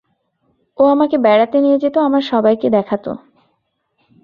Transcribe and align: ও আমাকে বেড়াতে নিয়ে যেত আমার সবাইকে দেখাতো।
ও 0.77 0.83
আমাকে 0.85 1.15
বেড়াতে 1.17 1.57
নিয়ে 1.61 1.77
যেত 1.77 1.95
আমার 1.97 2.21
সবাইকে 2.21 2.67
দেখাতো। 2.69 3.11